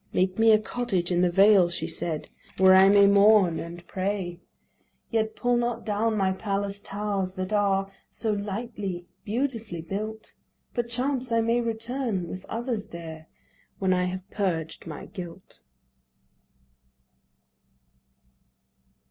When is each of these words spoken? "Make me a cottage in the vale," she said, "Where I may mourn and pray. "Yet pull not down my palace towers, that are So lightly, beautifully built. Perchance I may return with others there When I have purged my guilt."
"Make 0.13 0.39
me 0.39 0.49
a 0.51 0.57
cottage 0.57 1.11
in 1.11 1.21
the 1.21 1.29
vale," 1.29 1.69
she 1.69 1.85
said, 1.85 2.27
"Where 2.57 2.73
I 2.73 2.89
may 2.89 3.05
mourn 3.05 3.59
and 3.59 3.85
pray. 3.85 4.39
"Yet 5.11 5.35
pull 5.35 5.57
not 5.57 5.85
down 5.85 6.17
my 6.17 6.31
palace 6.31 6.79
towers, 6.81 7.35
that 7.35 7.53
are 7.53 7.91
So 8.09 8.31
lightly, 8.33 9.05
beautifully 9.23 9.81
built. 9.83 10.33
Perchance 10.73 11.31
I 11.31 11.41
may 11.41 11.61
return 11.61 12.27
with 12.27 12.45
others 12.45 12.87
there 12.87 13.27
When 13.77 13.93
I 13.93 14.05
have 14.05 14.27
purged 14.31 14.87
my 14.87 15.05
guilt." 15.05 15.61